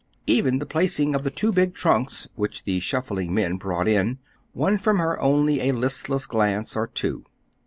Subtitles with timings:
[0.25, 4.17] Even the placing of the two big trunks, which the shuffling men brought in,
[4.51, 7.23] won from her only a listless glance or two.